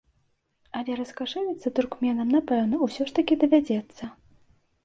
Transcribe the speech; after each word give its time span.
Але 0.79 0.95
раскашэліцца 1.01 1.73
туркменам, 1.79 2.27
напэўна, 2.39 2.75
усё 2.89 3.03
ж 3.11 3.17
такі 3.21 3.41
давядзецца. 3.45 4.03